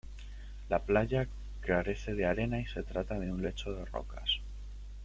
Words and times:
La 0.67 0.79
playa 0.79 1.27
carece 1.59 2.15
de 2.15 2.25
arena 2.25 2.59
y 2.59 2.65
se 2.65 2.81
trata 2.81 3.19
de 3.19 3.31
un 3.31 3.43
lecho 3.43 3.71
de 3.71 3.85
rocas. 3.85 4.39